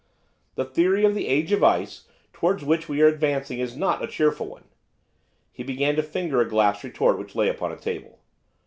[0.55, 4.07] 'The theory of the Age of Ice towards which we are advancing is not a
[4.07, 4.67] cheerful one.'
[5.51, 8.17] He began to finger a glass retort which lay upon a table.